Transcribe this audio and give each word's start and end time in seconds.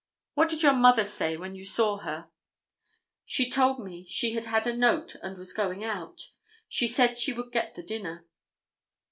"What 0.33 0.49
did 0.49 0.63
your 0.63 0.73
mother 0.73 1.03
say 1.03 1.37
when 1.37 1.53
you 1.53 1.63
saw 1.63 1.97
her?" 1.97 2.31
"She 3.23 3.51
told 3.51 3.77
me 3.77 4.03
she 4.09 4.31
had 4.33 4.45
had 4.45 4.65
a 4.65 4.75
note 4.75 5.13
and 5.21 5.37
was 5.37 5.53
going 5.53 5.83
out. 5.83 6.31
She 6.67 6.87
said 6.87 7.19
she 7.19 7.33
would 7.33 7.51
get 7.51 7.75
the 7.75 7.83
dinner." 7.83 8.25